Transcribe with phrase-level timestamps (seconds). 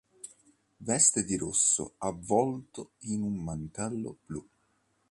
[0.81, 4.43] Veste di rosso avvolto in un mantello blu.